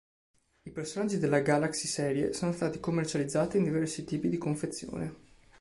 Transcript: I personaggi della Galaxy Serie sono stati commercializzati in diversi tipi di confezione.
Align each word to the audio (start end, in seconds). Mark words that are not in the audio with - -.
I 0.63 0.71
personaggi 0.71 1.19
della 1.19 1.41
Galaxy 1.41 1.85
Serie 1.85 2.33
sono 2.33 2.53
stati 2.53 2.79
commercializzati 2.79 3.57
in 3.57 3.65
diversi 3.65 4.03
tipi 4.03 4.29
di 4.29 4.39
confezione. 4.39 5.15